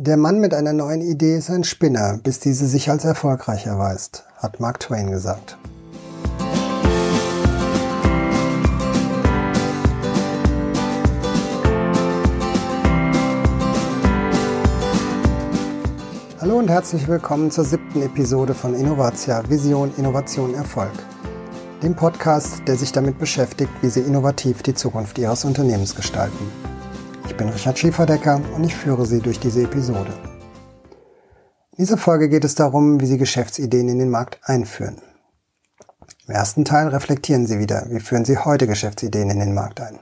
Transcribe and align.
Der 0.00 0.16
Mann 0.16 0.38
mit 0.38 0.54
einer 0.54 0.72
neuen 0.72 1.00
Idee 1.00 1.36
ist 1.38 1.50
ein 1.50 1.64
Spinner, 1.64 2.20
bis 2.22 2.38
diese 2.38 2.68
sich 2.68 2.88
als 2.88 3.04
erfolgreich 3.04 3.66
erweist, 3.66 4.22
hat 4.36 4.60
Mark 4.60 4.78
Twain 4.78 5.10
gesagt. 5.10 5.58
Hallo 16.40 16.58
und 16.60 16.70
herzlich 16.70 17.08
willkommen 17.08 17.50
zur 17.50 17.64
siebten 17.64 18.00
Episode 18.02 18.54
von 18.54 18.76
Innovatia 18.76 19.42
Vision, 19.50 19.90
Innovation, 19.96 20.54
Erfolg. 20.54 20.92
Dem 21.82 21.96
Podcast, 21.96 22.62
der 22.68 22.76
sich 22.76 22.92
damit 22.92 23.18
beschäftigt, 23.18 23.72
wie 23.82 23.88
Sie 23.88 24.02
innovativ 24.02 24.62
die 24.62 24.74
Zukunft 24.74 25.18
Ihres 25.18 25.44
Unternehmens 25.44 25.96
gestalten. 25.96 26.77
Ich 27.38 27.44
bin 27.44 27.52
Richard 27.52 27.78
Schieferdecker 27.78 28.40
und 28.56 28.64
ich 28.64 28.74
führe 28.74 29.06
Sie 29.06 29.20
durch 29.20 29.38
diese 29.38 29.62
Episode. 29.62 30.12
In 31.70 31.76
dieser 31.78 31.96
Folge 31.96 32.28
geht 32.28 32.44
es 32.44 32.56
darum, 32.56 33.00
wie 33.00 33.06
Sie 33.06 33.16
Geschäftsideen 33.16 33.88
in 33.88 34.00
den 34.00 34.10
Markt 34.10 34.40
einführen. 34.42 35.00
Im 36.26 36.34
ersten 36.34 36.64
Teil 36.64 36.88
reflektieren 36.88 37.46
Sie 37.46 37.60
wieder, 37.60 37.86
wie 37.90 38.00
führen 38.00 38.24
Sie 38.24 38.38
heute 38.38 38.66
Geschäftsideen 38.66 39.30
in 39.30 39.38
den 39.38 39.54
Markt 39.54 39.80
ein. 39.80 40.00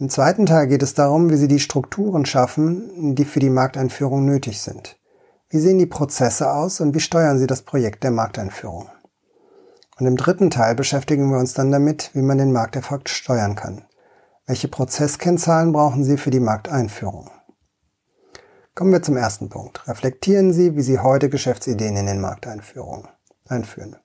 Im 0.00 0.08
zweiten 0.08 0.46
Teil 0.46 0.66
geht 0.66 0.82
es 0.82 0.94
darum, 0.94 1.30
wie 1.30 1.36
Sie 1.36 1.46
die 1.46 1.60
Strukturen 1.60 2.26
schaffen, 2.26 3.14
die 3.14 3.24
für 3.24 3.38
die 3.38 3.48
Markteinführung 3.48 4.24
nötig 4.24 4.60
sind. 4.60 4.98
Wie 5.48 5.60
sehen 5.60 5.78
die 5.78 5.86
Prozesse 5.86 6.50
aus 6.50 6.80
und 6.80 6.92
wie 6.92 7.00
steuern 7.00 7.38
Sie 7.38 7.46
das 7.46 7.62
Projekt 7.62 8.02
der 8.02 8.10
Markteinführung? 8.10 8.88
Und 10.00 10.06
im 10.06 10.16
dritten 10.16 10.50
Teil 10.50 10.74
beschäftigen 10.74 11.30
wir 11.30 11.38
uns 11.38 11.54
dann 11.54 11.70
damit, 11.70 12.10
wie 12.14 12.22
man 12.22 12.38
den 12.38 12.50
Markterfolg 12.50 13.08
steuern 13.08 13.54
kann. 13.54 13.85
Welche 14.48 14.68
Prozesskennzahlen 14.68 15.72
brauchen 15.72 16.04
Sie 16.04 16.16
für 16.16 16.30
die 16.30 16.38
Markteinführung? 16.38 17.30
Kommen 18.76 18.92
wir 18.92 19.02
zum 19.02 19.16
ersten 19.16 19.48
Punkt. 19.48 19.88
Reflektieren 19.88 20.52
Sie, 20.52 20.76
wie 20.76 20.82
Sie 20.82 21.00
heute 21.00 21.28
Geschäftsideen 21.28 21.96
in 21.96 22.06
den 22.06 22.20
Markteinführung 22.20 23.08
einführen. 23.48 23.96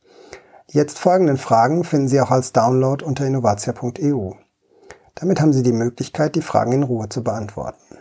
Die 0.71 0.77
jetzt 0.77 0.97
folgenden 0.97 1.37
Fragen 1.37 1.83
finden 1.83 2.07
Sie 2.07 2.19
auch 2.19 2.31
als 2.31 2.53
Download 2.53 3.05
unter 3.05 3.23
innovatia.eu. 3.23 4.31
Damit 5.13 5.39
haben 5.39 5.53
Sie 5.53 5.61
die 5.61 5.73
Möglichkeit, 5.73 6.33
die 6.33 6.41
Fragen 6.41 6.71
in 6.71 6.83
Ruhe 6.83 7.07
zu 7.07 7.23
beantworten. 7.23 7.99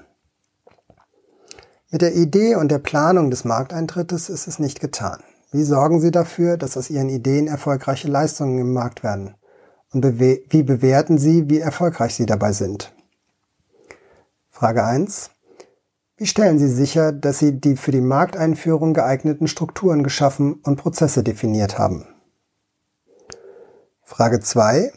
Mit 1.90 2.00
der 2.00 2.14
Idee 2.14 2.54
und 2.54 2.70
der 2.70 2.78
Planung 2.78 3.30
des 3.30 3.44
Markteintrittes 3.44 4.30
ist 4.30 4.46
es 4.46 4.58
nicht 4.58 4.80
getan. 4.80 5.22
Wie 5.50 5.64
sorgen 5.64 6.00
Sie 6.00 6.10
dafür, 6.10 6.56
dass 6.56 6.78
aus 6.78 6.88
Ihren 6.88 7.10
Ideen 7.10 7.48
erfolgreiche 7.48 8.08
Leistungen 8.08 8.58
im 8.60 8.72
Markt 8.72 9.02
werden? 9.02 9.34
Und 9.92 10.00
bewe 10.00 10.42
wie 10.48 10.62
bewerten 10.62 11.18
Sie, 11.18 11.48
wie 11.48 11.58
erfolgreich 11.58 12.14
Sie 12.14 12.26
dabei 12.26 12.52
sind? 12.52 12.92
Frage 14.50 14.84
1. 14.84 15.30
Wie 16.16 16.26
stellen 16.26 16.58
Sie 16.58 16.68
sicher, 16.68 17.12
dass 17.12 17.38
Sie 17.38 17.60
die 17.60 17.76
für 17.76 17.92
die 17.92 18.02
Markteinführung 18.02 18.92
geeigneten 18.92 19.48
Strukturen 19.48 20.02
geschaffen 20.02 20.54
und 20.62 20.76
Prozesse 20.76 21.22
definiert 21.22 21.78
haben? 21.78 22.06
Frage 24.02 24.40
2. 24.40 24.92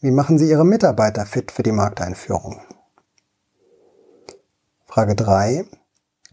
Wie 0.00 0.10
machen 0.10 0.38
Sie 0.38 0.48
Ihre 0.48 0.64
Mitarbeiter 0.64 1.26
fit 1.26 1.50
für 1.50 1.62
die 1.62 1.72
Markteinführung? 1.72 2.60
Frage 4.86 5.14
3. 5.14 5.66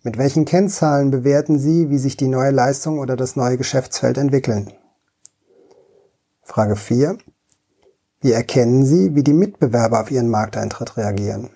Mit 0.03 0.17
welchen 0.17 0.45
Kennzahlen 0.45 1.11
bewerten 1.11 1.59
Sie, 1.59 1.89
wie 1.89 1.97
sich 1.97 2.16
die 2.16 2.28
neue 2.28 2.52
Leistung 2.52 3.00
oder 3.00 3.16
das 3.16 3.35
neue 3.35 3.58
Geschäftsfeld 3.58 4.17
entwickeln? 4.17 4.72
Frage 6.44 6.75
4. 6.75 7.17
Wie 8.20 8.32
erkennen 8.32 8.84
Sie, 8.84 9.14
wie 9.14 9.23
die 9.23 9.34
Mitbewerber 9.34 10.02
auf 10.02 10.10
Ihren 10.10 10.30
Markteintritt 10.30 10.98
reagieren? 10.98 11.52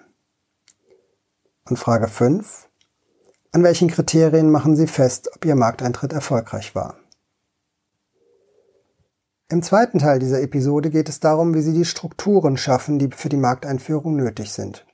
Und 1.67 1.77
Frage 1.77 2.07
5. 2.07 2.69
An 3.51 3.63
welchen 3.63 3.89
Kriterien 3.89 4.51
machen 4.51 4.75
Sie 4.75 4.85
fest, 4.85 5.31
ob 5.35 5.43
Ihr 5.43 5.55
Markteintritt 5.55 6.13
erfolgreich 6.13 6.75
war? 6.75 6.97
Im 9.49 9.63
zweiten 9.63 9.97
Teil 9.97 10.19
dieser 10.19 10.41
Episode 10.41 10.91
geht 10.91 11.09
es 11.09 11.19
darum, 11.19 11.55
wie 11.55 11.61
Sie 11.61 11.73
die 11.73 11.83
Strukturen 11.83 12.57
schaffen, 12.57 12.99
die 12.99 13.09
für 13.09 13.29
die 13.29 13.37
Markteinführung 13.37 14.15
nötig 14.15 14.53
sind. 14.53 14.85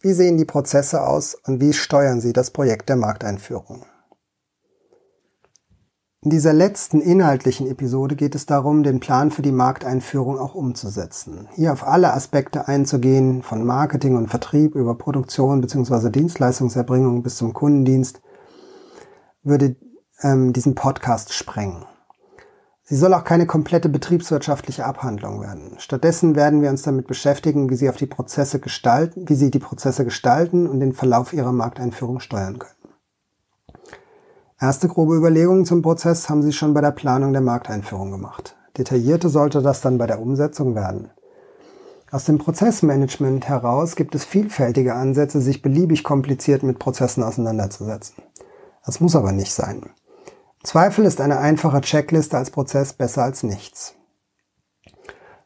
Wie 0.00 0.12
sehen 0.12 0.38
die 0.38 0.44
Prozesse 0.44 1.02
aus 1.02 1.34
und 1.34 1.60
wie 1.60 1.72
steuern 1.72 2.20
Sie 2.20 2.32
das 2.32 2.52
Projekt 2.52 2.88
der 2.88 2.96
Markteinführung? 2.96 3.84
In 6.22 6.30
dieser 6.30 6.54
letzten 6.54 7.00
inhaltlichen 7.00 7.66
Episode 7.66 8.16
geht 8.16 8.34
es 8.34 8.46
darum, 8.46 8.82
den 8.82 9.00
Plan 9.00 9.30
für 9.30 9.42
die 9.42 9.52
Markteinführung 9.52 10.38
auch 10.38 10.54
umzusetzen. 10.54 11.46
Hier 11.54 11.72
auf 11.72 11.86
alle 11.86 12.14
Aspekte 12.14 12.68
einzugehen, 12.68 13.42
von 13.42 13.64
Marketing 13.64 14.16
und 14.16 14.28
Vertrieb 14.28 14.74
über 14.74 14.96
Produktion 14.96 15.60
bzw. 15.60 16.10
Dienstleistungserbringung 16.10 17.22
bis 17.22 17.36
zum 17.36 17.52
Kundendienst, 17.52 18.22
würde 19.42 19.76
ähm, 20.22 20.52
diesen 20.52 20.74
Podcast 20.74 21.34
sprengen. 21.34 21.84
Sie 22.82 22.96
soll 22.96 23.14
auch 23.14 23.24
keine 23.24 23.46
komplette 23.46 23.88
betriebswirtschaftliche 23.88 24.86
Abhandlung 24.86 25.40
werden. 25.40 25.74
Stattdessen 25.78 26.34
werden 26.34 26.62
wir 26.62 26.70
uns 26.70 26.82
damit 26.82 27.08
beschäftigen, 27.08 27.68
wie 27.68 27.74
Sie 27.74 27.90
auf 27.90 27.96
die 27.96 28.06
Prozesse 28.06 28.60
gestalten, 28.60 29.28
wie 29.28 29.34
Sie 29.34 29.50
die 29.50 29.58
Prozesse 29.58 30.04
gestalten 30.04 30.66
und 30.66 30.80
den 30.80 30.92
Verlauf 30.92 31.32
Ihrer 31.32 31.52
Markteinführung 31.52 32.20
steuern 32.20 32.58
können. 32.58 32.75
Erste 34.58 34.88
grobe 34.88 35.14
Überlegungen 35.14 35.66
zum 35.66 35.82
Prozess 35.82 36.30
haben 36.30 36.42
Sie 36.42 36.52
schon 36.52 36.72
bei 36.72 36.80
der 36.80 36.90
Planung 36.90 37.34
der 37.34 37.42
Markteinführung 37.42 38.10
gemacht. 38.10 38.56
Detaillierte 38.78 39.28
sollte 39.28 39.60
das 39.60 39.82
dann 39.82 39.98
bei 39.98 40.06
der 40.06 40.18
Umsetzung 40.18 40.74
werden. 40.74 41.10
Aus 42.10 42.24
dem 42.24 42.38
Prozessmanagement 42.38 43.48
heraus 43.48 43.96
gibt 43.96 44.14
es 44.14 44.24
vielfältige 44.24 44.94
Ansätze, 44.94 45.42
sich 45.42 45.60
beliebig 45.60 46.04
kompliziert 46.04 46.62
mit 46.62 46.78
Prozessen 46.78 47.22
auseinanderzusetzen. 47.22 48.22
Das 48.86 49.00
muss 49.00 49.14
aber 49.14 49.32
nicht 49.32 49.52
sein. 49.52 49.90
Zweifel 50.62 51.04
ist 51.04 51.20
eine 51.20 51.38
einfache 51.38 51.82
Checkliste 51.82 52.38
als 52.38 52.50
Prozess 52.50 52.94
besser 52.94 53.24
als 53.24 53.42
nichts. 53.42 53.94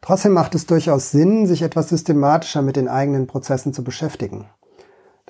Trotzdem 0.02 0.32
macht 0.32 0.54
es 0.54 0.66
durchaus 0.66 1.10
Sinn, 1.10 1.48
sich 1.48 1.62
etwas 1.62 1.88
systematischer 1.88 2.62
mit 2.62 2.76
den 2.76 2.86
eigenen 2.86 3.26
Prozessen 3.26 3.72
zu 3.72 3.82
beschäftigen. 3.82 4.46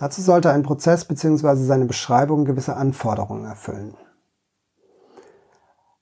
Dazu 0.00 0.22
sollte 0.22 0.50
ein 0.50 0.62
Prozess 0.62 1.04
bzw. 1.04 1.56
seine 1.56 1.84
Beschreibung 1.84 2.46
gewisse 2.46 2.74
Anforderungen 2.74 3.44
erfüllen. 3.44 3.94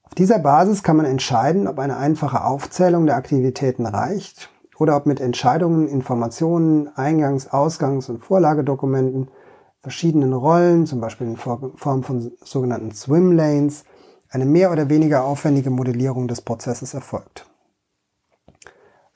Auf 0.04 0.14
dieser 0.14 0.38
Basis 0.38 0.84
kann 0.84 0.96
man 0.96 1.04
entscheiden, 1.04 1.66
ob 1.66 1.80
eine 1.80 1.96
einfache 1.96 2.44
Aufzählung 2.44 3.06
der 3.06 3.16
Aktivitäten 3.16 3.86
reicht 3.86 4.50
oder 4.78 4.96
ob 4.96 5.06
mit 5.06 5.18
Entscheidungen, 5.20 5.88
Informationen, 5.88 6.88
Eingangs-, 6.94 7.48
Ausgangs- 7.48 8.08
und 8.08 8.20
Vorlagedokumenten, 8.20 9.32
verschiedenen 9.82 10.32
Rollen, 10.32 10.86
zum 10.86 11.00
Beispiel 11.00 11.26
in 11.26 11.36
Form 11.36 12.04
von 12.04 12.30
sogenannten 12.44 12.92
Swim 12.92 13.32
Lanes, 13.32 13.82
eine 14.30 14.44
mehr 14.44 14.70
oder 14.70 14.88
weniger 14.88 15.24
aufwendige 15.24 15.70
Modellierung 15.70 16.28
des 16.28 16.40
Prozesses 16.40 16.94
erfolgt. 16.94 17.46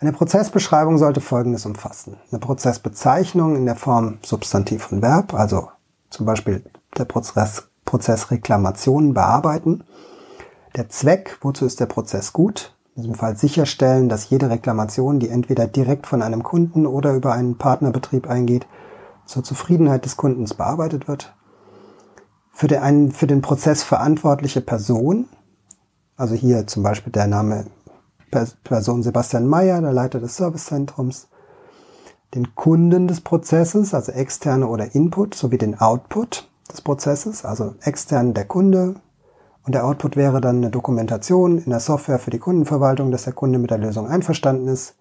Eine 0.03 0.11
Prozessbeschreibung 0.11 0.99
sollte 0.99 1.21
Folgendes 1.21 1.65
umfassen. 1.65 2.17
Eine 2.33 2.41
Prozessbezeichnung 2.41 3.55
in 3.55 3.67
der 3.67 3.77
Form 3.77 4.19
Substantiv 4.25 4.91
und 4.91 5.01
Verb, 5.01 5.33
also 5.33 5.69
zum 6.11 6.27
Beispiel 6.27 6.65
der 6.99 7.05
Prozess, 7.05 7.69
Prozess 7.85 8.33
Reklamationen 8.33 9.15
bearbeiten. 9.15 9.85
Der 10.75 10.89
Zweck, 10.89 11.39
wozu 11.41 11.67
ist 11.67 11.79
der 11.79 11.87
Prozess 11.87 12.33
gut? 12.33 12.75
In 12.97 13.03
diesem 13.03 13.15
Fall 13.15 13.37
sicherstellen, 13.37 14.09
dass 14.09 14.29
jede 14.29 14.51
Reklamation, 14.51 15.21
die 15.21 15.29
entweder 15.29 15.69
direkt 15.69 16.09
von 16.09 16.21
einem 16.21 16.43
Kunden 16.43 16.85
oder 16.85 17.15
über 17.15 17.35
einen 17.35 17.57
Partnerbetrieb 17.57 18.29
eingeht, 18.29 18.67
zur 19.25 19.45
Zufriedenheit 19.45 20.05
des 20.05 20.17
Kundens 20.17 20.55
bearbeitet 20.55 21.07
wird. 21.07 21.33
Für 22.51 22.67
den, 22.67 23.13
für 23.13 23.29
den 23.29 23.41
Prozess 23.41 23.85
verantwortliche 23.85 24.63
Person, 24.63 25.29
also 26.17 26.35
hier 26.35 26.67
zum 26.67 26.83
Beispiel 26.83 27.13
der 27.13 27.29
Name 27.29 27.67
Person 28.33 29.03
Sebastian 29.03 29.47
Meyer, 29.47 29.81
der 29.81 29.93
Leiter 29.93 30.19
des 30.19 30.37
Servicezentrums, 30.37 31.29
den 32.35 32.55
Kunden 32.55 33.07
des 33.07 33.21
Prozesses, 33.21 33.95
also 33.95 34.13
externe 34.13 34.67
oder 34.67 34.95
Input, 34.95 35.35
sowie 35.35 35.59
den 35.59 35.79
Output 35.79 36.49
des 36.71 36.81
Prozesses, 36.81 37.45
also 37.45 37.75
extern 37.83 38.35
der 38.35 38.47
Kunde. 38.47 38.97
Und 39.65 39.75
der 39.75 39.85
Output 39.87 40.17
wäre 40.17 40.41
dann 40.41 40.57
eine 40.57 40.71
Dokumentation 40.71 41.59
in 41.59 41.71
der 41.71 41.81
Software 41.81 42.19
für 42.19 42.31
die 42.31 42.39
Kundenverwaltung, 42.39 43.11
dass 43.11 43.25
der 43.25 43.35
Kunde 43.35 43.59
mit 43.59 43.71
der 43.71 43.79
Lösung 43.79 44.09
einverstanden 44.09 44.67
ist. 44.69 44.97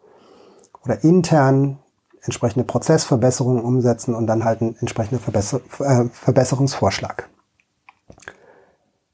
Oder 0.83 1.03
intern 1.03 1.79
entsprechende 2.23 2.65
Prozessverbesserungen 2.65 3.63
umsetzen 3.63 4.13
und 4.13 4.27
dann 4.27 4.43
halt 4.43 4.61
einen 4.61 4.75
entsprechenden 4.77 5.19
Verbesser 5.19 5.61
äh, 5.79 6.05
Verbesserungsvorschlag. 6.09 7.29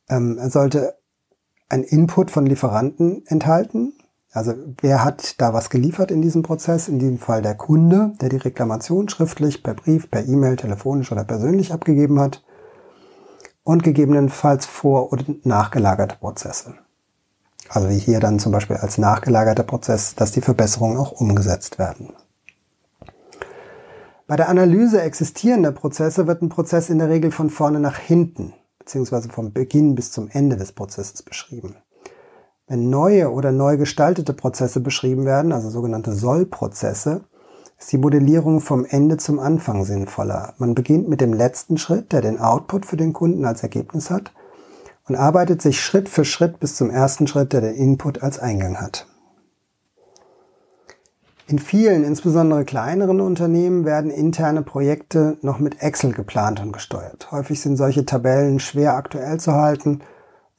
Ähm, 0.10 0.38
er 0.40 0.50
sollte 0.50 0.96
ein 1.70 1.84
Input 1.84 2.32
von 2.32 2.46
Lieferanten 2.46 3.26
enthalten, 3.28 3.94
also 4.32 4.54
wer 4.82 5.04
hat 5.04 5.40
da 5.42 5.54
was 5.54 5.70
geliefert 5.70 6.12
in 6.12 6.22
diesem 6.22 6.44
Prozess? 6.44 6.88
In 6.88 7.00
diesem 7.00 7.18
Fall 7.18 7.42
der 7.42 7.56
Kunde, 7.56 8.14
der 8.22 8.30
die 8.30 8.38
Reklamation 8.38 9.10
schriftlich 9.10 9.64
per 9.64 9.74
Brief, 9.74 10.12
per 10.12 10.26
E-Mail, 10.26 10.58
telefonisch 10.58 11.12
oder 11.12 11.24
persönlich 11.24 11.74
abgegeben 11.74 12.20
hat. 12.20 12.44
Und 13.64 13.84
gegebenenfalls 13.84 14.66
vor- 14.66 15.12
und 15.12 15.46
nachgelagerte 15.46 16.16
Prozesse. 16.18 16.76
Also 17.70 17.90
wie 17.90 17.98
hier 17.98 18.20
dann 18.20 18.40
zum 18.40 18.52
Beispiel 18.52 18.78
als 18.78 18.98
nachgelagerter 18.98 19.64
Prozess, 19.64 20.16
dass 20.16 20.32
die 20.32 20.42
Verbesserungen 20.42 20.98
auch 20.98 21.12
umgesetzt 21.12 21.80
werden. 21.80 22.14
Bei 24.26 24.36
der 24.36 24.50
Analyse 24.50 25.02
existierender 25.02 25.72
Prozesse 25.72 26.28
wird 26.28 26.42
ein 26.42 26.50
Prozess 26.50 26.90
in 26.90 27.00
der 27.00 27.10
Regel 27.10 27.32
von 27.32 27.50
vorne 27.50 27.80
nach 27.80 27.98
hinten, 27.98 28.54
beziehungsweise 28.80 29.30
vom 29.30 29.54
Beginn 29.54 29.96
bis 29.96 30.12
zum 30.12 30.30
Ende 30.30 30.58
des 30.58 30.74
Prozesses 30.74 31.24
beschrieben. 31.24 31.76
Wenn 32.70 32.90
neue 32.90 33.32
oder 33.32 33.54
neu 33.54 33.78
gestaltete 33.78 34.34
Prozesse 34.34 34.82
beschrieben 34.82 35.26
werden, 35.26 35.54
also 35.54 35.70
sogenannte 35.70 36.12
Soll-Prozesse, 36.12 37.22
ist 37.80 37.92
die 37.94 37.98
Modellierung 37.98 38.60
vom 38.60 38.84
Ende 38.84 39.16
zum 39.16 39.40
Anfang 39.40 39.86
sinnvoller. 39.86 40.54
Man 40.58 40.76
beginnt 40.76 41.08
mit 41.08 41.22
dem 41.22 41.32
letzten 41.32 41.78
Schritt, 41.78 42.12
der 42.12 42.22
den 42.22 42.40
Output 42.40 42.86
für 42.86 42.98
den 42.98 43.14
Kunden 43.14 43.46
als 43.46 43.64
Ergebnis 43.64 44.10
hat, 44.10 44.34
und 45.08 45.16
arbeitet 45.16 45.62
sich 45.62 45.80
Schritt 45.80 46.10
für 46.10 46.26
Schritt 46.26 46.60
bis 46.60 46.76
zum 46.76 46.90
ersten 46.90 47.28
Schritt, 47.28 47.54
der 47.54 47.62
den 47.62 47.76
Input 47.76 48.22
als 48.22 48.38
Eingang 48.38 48.82
hat. 48.82 49.08
In 51.48 51.60
vielen, 51.60 52.04
insbesondere 52.04 52.66
kleineren 52.66 53.22
Unternehmen, 53.22 53.86
werden 53.86 54.12
interne 54.12 54.62
Projekte 54.62 55.38
noch 55.42 55.60
mit 55.60 55.82
Excel 55.82 56.12
geplant 56.12 56.60
und 56.60 56.74
gesteuert. 56.74 57.32
Häufig 57.32 57.62
sind 57.62 57.78
solche 57.78 58.06
Tabellen 58.06 58.60
schwer 58.60 58.96
aktuell 58.96 59.40
zu 59.40 59.54
halten 59.54 60.02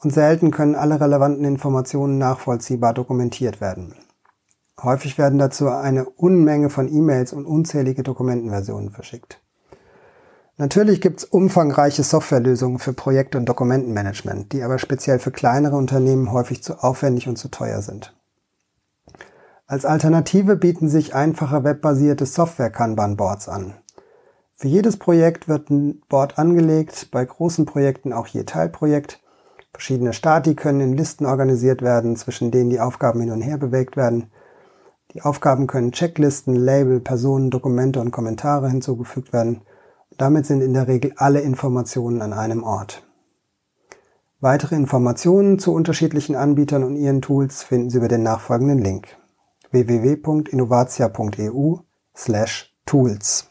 und 0.03 0.13
selten 0.13 0.51
können 0.51 0.75
alle 0.75 1.01
relevanten 1.01 1.45
Informationen 1.45 2.19
nachvollziehbar 2.19 2.95
dokumentiert 2.95 3.61
werden. 3.61 3.95
Häufig 4.83 5.19
werden 5.19 5.39
dazu 5.39 5.69
eine 5.69 6.09
Unmenge 6.09 6.71
von 6.71 6.89
E-Mails 6.89 7.33
und 7.33 7.47
unzählige 7.47 8.05
Dokumentenversionen 8.05 8.91
verschickt. 8.91 9.41
Natürlich 10.57 11.01
gibt 11.01 11.21
es 11.21 11.25
umfangreiche 11.25 12.03
Softwarelösungen 12.03 12.79
für 12.79 12.93
Projekt- 12.93 13.37
und 13.37 13.49
Dokumentenmanagement, 13.49 14.53
die 14.53 14.63
aber 14.63 14.79
speziell 14.79 15.19
für 15.21 15.31
kleinere 15.31 15.77
Unternehmen 15.77 16.33
häufig 16.33 16.63
zu 16.63 16.83
aufwendig 16.83 17.29
und 17.29 17.37
zu 17.37 17.49
teuer 17.49 17.81
sind. 17.81 18.15
Als 19.67 19.85
Alternative 19.85 20.57
bieten 20.57 20.89
sich 20.89 21.15
einfache 21.15 21.63
webbasierte 21.63 22.27
Software-Kanban-Boards 22.27 23.49
an. 23.49 23.75
Für 24.57 24.67
jedes 24.67 24.97
Projekt 24.97 25.47
wird 25.47 25.71
ein 25.71 26.03
Board 26.09 26.39
angelegt, 26.39 27.11
bei 27.13 27.25
großen 27.25 27.65
Projekten 27.65 28.13
auch 28.13 28.27
je 28.27 28.43
Teilprojekt. 28.43 29.21
Verschiedene 29.73 30.13
Stati 30.13 30.55
können 30.55 30.81
in 30.81 30.97
Listen 30.97 31.27
organisiert 31.27 31.83
werden, 31.83 32.17
zwischen 32.17 32.51
denen 32.51 32.71
die 32.71 32.81
Aufgaben 32.81 33.21
hin 33.21 33.31
und 33.31 33.43
her 33.43 33.59
bewegt 33.59 33.97
werden. 33.97 34.31
Die 35.13 35.23
Aufgaben 35.23 35.67
können 35.67 35.93
Checklisten, 35.93 36.55
Label, 36.55 37.01
Personen, 37.01 37.51
Dokumente 37.51 38.01
und 38.01 38.11
Kommentare 38.11 38.69
hinzugefügt 38.69 39.33
werden. 39.33 39.63
Damit 40.17 40.47
sind 40.47 40.61
in 40.61 40.75
der 40.75 40.89
Regel 40.89 41.13
alle 41.17 41.41
Informationen 41.41 42.23
an 42.23 42.33
einem 42.33 42.63
Ort. 42.63 43.05
Weitere 44.41 44.77
Informationen 44.77 45.59
zu 45.59 45.73
unterschiedlichen 45.73 46.37
Anbietern 46.37 46.85
und 46.85 46.97
ihren 46.97 47.23
Tools 47.23 47.63
finden 47.63 47.91
Sie 47.91 47.99
über 47.99 48.09
den 48.09 48.23
nachfolgenden 48.23 48.79
Link 48.79 49.17
www.innovatia.eu 49.71 51.77
slash 52.17 52.75
tools. 52.87 53.51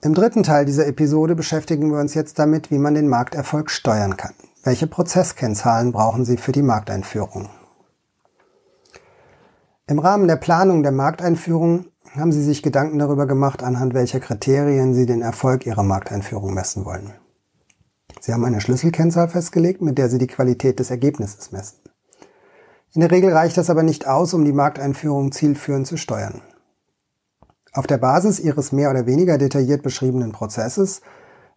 Im 0.00 0.14
dritten 0.14 0.44
Teil 0.44 0.64
dieser 0.64 0.86
Episode 0.86 1.34
beschäftigen 1.34 1.90
wir 1.90 1.98
uns 1.98 2.14
jetzt 2.14 2.38
damit, 2.38 2.70
wie 2.70 2.78
man 2.78 2.94
den 2.94 3.08
Markterfolg 3.08 3.68
steuern 3.68 4.16
kann. 4.16 4.32
Welche 4.62 4.86
Prozesskennzahlen 4.86 5.90
brauchen 5.90 6.24
Sie 6.24 6.36
für 6.36 6.52
die 6.52 6.62
Markteinführung? 6.62 7.48
Im 9.88 9.98
Rahmen 9.98 10.28
der 10.28 10.36
Planung 10.36 10.84
der 10.84 10.92
Markteinführung 10.92 11.86
haben 12.14 12.30
Sie 12.30 12.44
sich 12.44 12.62
Gedanken 12.62 13.00
darüber 13.00 13.26
gemacht, 13.26 13.64
anhand 13.64 13.92
welcher 13.92 14.20
Kriterien 14.20 14.94
Sie 14.94 15.04
den 15.04 15.20
Erfolg 15.20 15.66
Ihrer 15.66 15.82
Markteinführung 15.82 16.54
messen 16.54 16.84
wollen. 16.84 17.14
Sie 18.20 18.32
haben 18.32 18.44
eine 18.44 18.60
Schlüsselkennzahl 18.60 19.28
festgelegt, 19.28 19.82
mit 19.82 19.98
der 19.98 20.08
Sie 20.08 20.18
die 20.18 20.28
Qualität 20.28 20.78
des 20.78 20.92
Ergebnisses 20.92 21.50
messen. 21.50 21.78
In 22.94 23.00
der 23.00 23.10
Regel 23.10 23.32
reicht 23.32 23.56
das 23.56 23.68
aber 23.68 23.82
nicht 23.82 24.06
aus, 24.06 24.32
um 24.32 24.44
die 24.44 24.52
Markteinführung 24.52 25.32
zielführend 25.32 25.88
zu 25.88 25.96
steuern. 25.96 26.40
Auf 27.78 27.86
der 27.86 27.98
Basis 27.98 28.40
Ihres 28.40 28.72
mehr 28.72 28.90
oder 28.90 29.06
weniger 29.06 29.38
detailliert 29.38 29.84
beschriebenen 29.84 30.32
Prozesses 30.32 31.00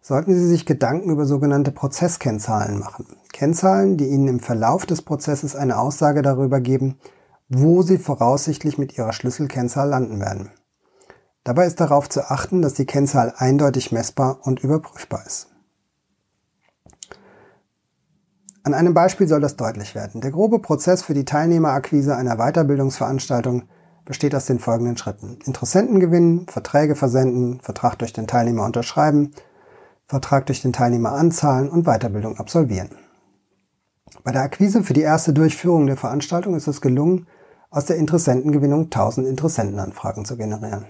sollten 0.00 0.32
Sie 0.32 0.46
sich 0.46 0.66
Gedanken 0.66 1.10
über 1.10 1.26
sogenannte 1.26 1.72
Prozesskennzahlen 1.72 2.78
machen. 2.78 3.16
Kennzahlen, 3.32 3.96
die 3.96 4.06
Ihnen 4.06 4.28
im 4.28 4.38
Verlauf 4.38 4.86
des 4.86 5.02
Prozesses 5.02 5.56
eine 5.56 5.78
Aussage 5.78 6.22
darüber 6.22 6.60
geben, 6.60 6.96
wo 7.48 7.82
Sie 7.82 7.98
voraussichtlich 7.98 8.78
mit 8.78 8.96
Ihrer 8.96 9.12
Schlüsselkennzahl 9.12 9.88
landen 9.88 10.20
werden. 10.20 10.50
Dabei 11.42 11.66
ist 11.66 11.80
darauf 11.80 12.08
zu 12.08 12.30
achten, 12.30 12.62
dass 12.62 12.74
die 12.74 12.86
Kennzahl 12.86 13.34
eindeutig 13.36 13.90
messbar 13.90 14.38
und 14.42 14.62
überprüfbar 14.62 15.26
ist. 15.26 15.48
An 18.62 18.74
einem 18.74 18.94
Beispiel 18.94 19.26
soll 19.26 19.40
das 19.40 19.56
deutlich 19.56 19.96
werden. 19.96 20.20
Der 20.20 20.30
grobe 20.30 20.60
Prozess 20.60 21.02
für 21.02 21.14
die 21.14 21.24
Teilnehmerakquise 21.24 22.14
einer 22.14 22.36
Weiterbildungsveranstaltung 22.36 23.64
besteht 24.04 24.34
aus 24.34 24.46
den 24.46 24.58
folgenden 24.58 24.96
Schritten. 24.96 25.38
Interessenten 25.44 26.00
gewinnen, 26.00 26.46
Verträge 26.48 26.96
versenden, 26.96 27.60
Vertrag 27.60 27.98
durch 27.98 28.12
den 28.12 28.26
Teilnehmer 28.26 28.64
unterschreiben, 28.64 29.32
Vertrag 30.06 30.46
durch 30.46 30.62
den 30.62 30.72
Teilnehmer 30.72 31.12
anzahlen 31.12 31.68
und 31.68 31.84
Weiterbildung 31.84 32.38
absolvieren. 32.38 32.90
Bei 34.24 34.32
der 34.32 34.42
Akquise 34.42 34.82
für 34.82 34.92
die 34.92 35.00
erste 35.00 35.32
Durchführung 35.32 35.86
der 35.86 35.96
Veranstaltung 35.96 36.54
ist 36.54 36.66
es 36.66 36.80
gelungen, 36.80 37.26
aus 37.70 37.86
der 37.86 37.96
Interessentengewinnung 37.96 38.84
1000 38.84 39.26
Interessentenanfragen 39.26 40.24
zu 40.24 40.36
generieren. 40.36 40.86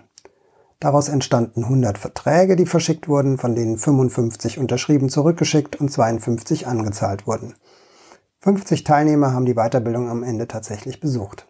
Daraus 0.81 1.09
entstanden 1.09 1.63
100 1.63 1.97
Verträge, 1.97 2.57
die 2.57 2.67
verschickt 2.67 3.07
wurden, 3.09 3.39
von 3.39 3.55
denen 3.55 3.79
55 3.79 4.59
unterschrieben 4.59 5.09
zurückgeschickt 5.09 5.77
und 5.77 5.93
52 5.93 6.67
angezahlt 6.67 7.27
wurden. 7.29 7.55
50 8.41 8.83
Teilnehmer 8.83 9.33
haben 9.33 9.47
die 9.47 9.55
Weiterbildung 9.55 10.11
am 10.11 10.25
Ende 10.25 10.49
tatsächlich 10.49 10.99
besucht. 10.99 11.47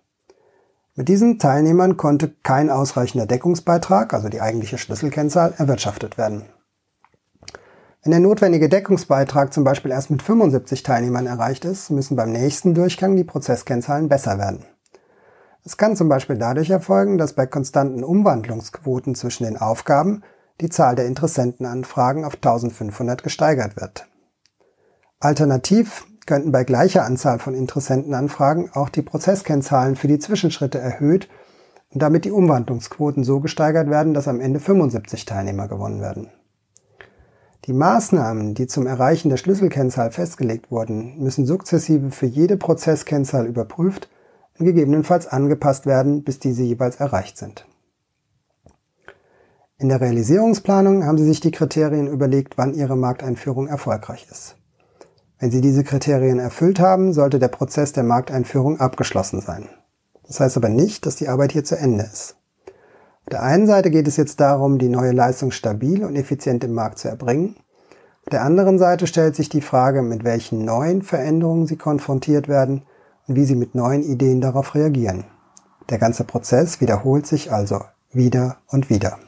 Mit 0.95 1.09
diesen 1.09 1.39
Teilnehmern 1.39 1.97
konnte 1.97 2.29
kein 2.43 2.69
ausreichender 2.69 3.27
Deckungsbeitrag, 3.27 4.13
also 4.13 4.29
die 4.29 4.43
eigentliche 4.43 4.77
Schlüsselkennzahl, 4.77 5.55
erwirtschaftet 5.57 6.19
werden. 6.19 6.45
Wenn 8.03 8.11
der 8.11 8.21
notwendige 8.21 8.69
Deckungsbeitrag 8.69 9.55
zum 9.55 9.65
Beispiel 9.65 9.91
erst 9.91 10.11
mit 10.11 10.23
75 10.23 10.83
Teilnehmern 10.83 11.27
erreicht 11.27 11.65
ist, 11.65 11.91
müssen 11.91 12.17
beim 12.17 12.33
nächsten 12.33 12.75
Durchgang 12.75 13.17
die 13.17 13.25
Prozesskennzahlen 13.25 14.09
besser 14.09 14.39
werden. 14.39 14.67
Es 15.65 15.77
kann 15.77 15.97
zum 15.97 16.09
Beispiel 16.09 16.37
dadurch 16.37 16.69
erfolgen, 16.69 17.17
dass 17.17 17.35
bei 17.35 17.47
konstanten 17.47 18.05
Umwandlungsquoten 18.05 19.15
zwischen 19.15 19.45
den 19.45 19.57
Aufgaben 19.57 20.23
die 20.61 20.69
Zahl 20.69 20.97
der 20.97 21.07
Interessentenanfragen 21.07 22.25
auf 22.25 22.35
1500 22.35 23.23
gesteigert 23.23 23.81
wird. 23.81 24.09
Alternativ 25.21 26.05
könnten 26.27 26.53
bei 26.53 26.65
gleicher 26.65 27.05
Anzahl 27.05 27.39
von 27.39 27.55
Interessentenanfragen 27.55 28.71
auch 28.75 28.89
die 28.89 29.03
Prozesskennzahlen 29.03 29.97
für 29.97 30.09
die 30.09 30.19
Zwischenschritte 30.19 30.79
erhöht 30.79 31.29
und 31.91 32.03
damit 32.03 32.25
die 32.25 32.31
Umwandlungsquoten 32.31 33.25
so 33.25 33.41
gesteigert 33.41 33.91
werden, 33.91 34.15
dass 34.15 34.29
am 34.29 34.41
Ende 34.41 34.61
75 34.61 35.25
Teilnehmer 35.25 35.69
gewonnen 35.69 36.01
werden. 36.01 36.31
Die 37.67 37.73
Maßnahmen, 37.73 38.55
die 38.55 38.67
zum 38.67 38.87
Erreichen 38.87 39.29
der 39.29 39.37
Schlüsselkennzahl 39.37 40.11
festgelegt 40.11 40.73
wurden, 40.73 41.23
müssen 41.23 41.47
sukzessive 41.47 42.11
für 42.11 42.27
jede 42.27 42.57
Prozesskennzahl 42.57 43.47
überprüft 43.47 44.09
und 44.59 44.67
gegebenenfalls 44.67 45.29
angepasst 45.29 45.87
werden, 45.87 46.25
bis 46.25 46.41
diese 46.41 46.65
jeweils 46.65 46.97
erreicht 46.97 47.39
sind. 47.39 47.67
In 49.79 49.89
der 49.89 50.01
Realisierungsplanung 50.01 51.05
haben 51.05 51.19
Sie 51.19 51.25
sich 51.25 51.41
die 51.41 51.51
Kriterien 51.51 52.09
überlegt, 52.09 52.59
wann 52.59 52.75
Ihre 52.75 52.97
Markteinführung 52.97 53.69
erfolgreich 53.69 54.27
ist. 54.31 54.57
Wenn 55.43 55.51
Sie 55.51 55.61
diese 55.61 55.83
Kriterien 55.83 56.39
erfüllt 56.39 56.79
haben, 56.79 57.13
sollte 57.13 57.41
der 57.41 57.49
Prozess 57.49 57.93
der 57.93 58.05
Markteinführung 58.05 58.79
abgeschlossen 58.79 59.41
sein. 59.41 59.69
Das 60.25 60.39
heißt 60.39 60.57
aber 60.57 60.69
nicht, 60.69 61.05
dass 61.05 61.17
die 61.17 61.27
Arbeit 61.27 61.51
hier 61.51 61.65
zu 61.65 61.77
Ende 61.77 62.05
ist. 62.05 62.37
Auf 63.25 63.31
der 63.33 63.43
einen 63.43 63.67
Seite 63.67 63.91
geht 63.91 64.07
es 64.07 64.17
jetzt 64.17 64.39
darum, 64.39 64.79
die 64.79 64.89
neue 64.89 65.11
Leistung 65.11 65.51
stabil 65.51 66.05
und 66.05 66.15
effizient 66.15 66.63
im 66.63 66.75
Markt 66.75 67.01
zu 67.01 67.09
erbringen. 67.09 67.57
Auf 68.25 68.31
der 68.31 68.43
anderen 68.43 68.79
Seite 68.79 69.09
stellt 69.09 69.35
sich 69.35 69.49
die 69.49 69.63
Frage, 69.63 70.03
mit 70.03 70.23
welchen 70.23 70.65
neuen 70.65 71.03
Veränderungen 71.03 71.67
Sie 71.67 71.77
konfrontiert 71.77 72.47
werden 72.47 72.83
und 73.27 73.35
wie 73.35 73.45
sie 73.45 73.57
mit 73.57 73.75
neuen 73.75 74.05
Ideen 74.05 74.41
darauf 74.41 74.77
reagieren. 74.77 75.25
Der 75.91 75.99
ganze 75.99 76.23
Prozess 76.23 76.81
wiederholt 76.81 77.27
sich 77.27 77.51
also 77.51 77.81
wieder 78.13 78.59
und 78.69 78.91
wieder. 78.91 79.19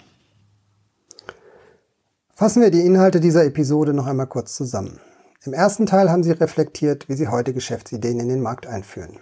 Fassen 2.34 2.62
wir 2.62 2.70
die 2.70 2.86
Inhalte 2.86 3.18
dieser 3.18 3.44
Episode 3.44 3.92
noch 3.92 4.06
einmal 4.06 4.28
kurz 4.28 4.54
zusammen. 4.54 5.00
Im 5.46 5.52
ersten 5.52 5.84
Teil 5.84 6.10
haben 6.10 6.22
Sie 6.22 6.30
reflektiert, 6.30 7.06
wie 7.10 7.14
Sie 7.14 7.28
heute 7.28 7.52
Geschäftsideen 7.52 8.18
in 8.18 8.30
den 8.30 8.40
Markt 8.40 8.66
einführen. 8.66 9.18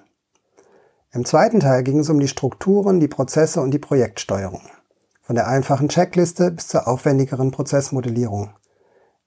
Im 1.11 1.25
zweiten 1.25 1.59
Teil 1.59 1.83
ging 1.83 1.99
es 1.99 2.09
um 2.11 2.21
die 2.21 2.29
Strukturen, 2.29 3.00
die 3.00 3.09
Prozesse 3.09 3.61
und 3.61 3.73
die 3.73 3.81
Projektsteuerung. 3.81 4.62
Von 5.21 5.35
der 5.35 5.49
einfachen 5.49 5.88
Checkliste 5.88 6.52
bis 6.52 6.69
zur 6.69 6.87
aufwendigeren 6.87 7.50
Prozessmodellierung. 7.50 8.50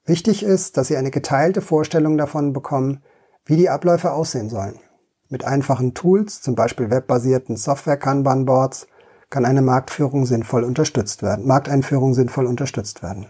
Wichtig 0.05 0.41
ist, 0.41 0.77
dass 0.77 0.87
Sie 0.87 0.95
eine 0.95 1.11
geteilte 1.11 1.61
Vorstellung 1.61 2.17
davon 2.17 2.53
bekommen, 2.53 3.03
wie 3.43 3.57
die 3.57 3.69
Abläufe 3.69 4.13
aussehen 4.13 4.49
sollen. 4.49 4.79
Mit 5.27 5.43
einfachen 5.43 5.95
Tools, 5.95 6.41
zum 6.41 6.55
Beispiel 6.55 6.89
webbasierten 6.89 7.57
Software-Kanban-Boards, 7.57 8.87
kann 9.29 9.43
eine 9.43 9.61
Marktführung 9.61 10.25
sinnvoll 10.25 10.63
unterstützt 10.63 11.23
werden, 11.23 11.45
Markteinführung 11.45 12.13
sinnvoll 12.13 12.45
unterstützt 12.45 13.03
werden. 13.03 13.27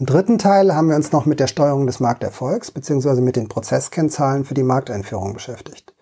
Im 0.00 0.06
dritten 0.06 0.38
Teil 0.38 0.74
haben 0.74 0.88
wir 0.88 0.96
uns 0.96 1.12
noch 1.12 1.26
mit 1.26 1.40
der 1.40 1.46
Steuerung 1.46 1.86
des 1.86 2.00
Markterfolgs 2.00 2.70
bzw. 2.70 3.20
mit 3.20 3.36
den 3.36 3.48
Prozesskennzahlen 3.48 4.46
für 4.46 4.54
die 4.54 4.62
Markteinführung 4.62 5.34
beschäftigt. 5.34 5.94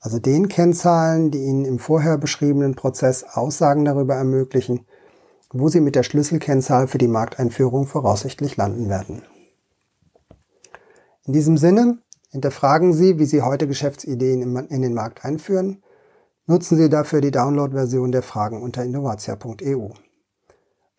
also 0.00 0.18
den 0.18 0.48
Kennzahlen, 0.48 1.30
die 1.30 1.38
Ihnen 1.38 1.64
im 1.64 1.78
vorher 1.78 2.18
beschriebenen 2.18 2.74
Prozess 2.74 3.24
Aussagen 3.24 3.86
darüber 3.86 4.16
ermöglichen, 4.16 4.86
wo 5.50 5.70
Sie 5.70 5.80
mit 5.80 5.94
der 5.94 6.02
Schlüsselkennzahl 6.02 6.88
für 6.88 6.98
die 6.98 7.08
Markteinführung 7.08 7.86
voraussichtlich 7.86 8.58
landen 8.58 8.90
werden. 8.90 9.22
In 11.24 11.32
diesem 11.32 11.56
Sinne 11.56 12.00
hinterfragen 12.30 12.92
Sie, 12.92 13.18
wie 13.18 13.24
Sie 13.24 13.40
heute 13.40 13.66
Geschäftsideen 13.66 14.42
in 14.68 14.82
den 14.82 14.92
Markt 14.92 15.24
einführen. 15.24 15.82
Nutzen 16.44 16.76
Sie 16.76 16.90
dafür 16.90 17.22
die 17.22 17.30
Download-Version 17.30 18.12
der 18.12 18.22
Fragen 18.22 18.60
unter 18.60 18.84
innovatia.eu. 18.84 19.88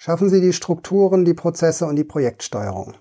Schaffen 0.01 0.29
Sie 0.29 0.39
die 0.39 0.53
Strukturen, 0.53 1.25
die 1.25 1.33
Prozesse 1.33 1.85
und 1.85 1.97
die 1.97 2.05
Projektsteuerung. 2.05 2.93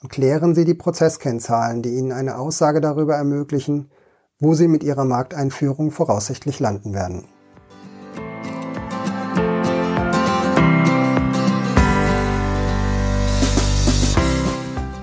Und 0.00 0.12
klären 0.12 0.54
Sie 0.54 0.64
die 0.64 0.74
Prozesskennzahlen, 0.74 1.82
die 1.82 1.96
Ihnen 1.96 2.12
eine 2.12 2.38
Aussage 2.38 2.80
darüber 2.80 3.16
ermöglichen, 3.16 3.90
wo 4.38 4.54
Sie 4.54 4.68
mit 4.68 4.84
Ihrer 4.84 5.04
Markteinführung 5.04 5.90
voraussichtlich 5.90 6.60
landen 6.60 6.94
werden. 6.94 7.24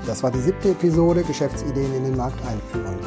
Das 0.06 0.24
war 0.24 0.32
die 0.32 0.40
siebte 0.40 0.70
Episode 0.70 1.24
Geschäftsideen 1.24 1.94
in 1.94 2.06
den 2.06 2.16
Markt 2.16 2.40
einführen 2.48 3.00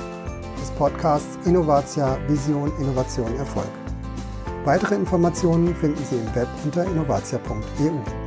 des 0.61 0.71
Podcasts 0.73 1.39
Innovatia 1.47 2.19
Vision 2.29 2.71
Innovation 2.79 3.35
Erfolg. 3.39 3.90
Weitere 4.65 4.95
Informationen 4.95 5.75
finden 5.75 6.05
Sie 6.05 6.17
im 6.17 6.35
Web 6.35 6.49
unter 6.65 6.85
innovatia.eu. 6.85 8.20